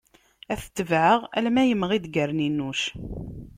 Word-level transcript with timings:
Ad 0.51 0.57
t-tebɛeɣ 0.61 1.19
alamma 1.35 1.63
imɣi-d 1.67 2.05
gerninuc. 2.15 2.81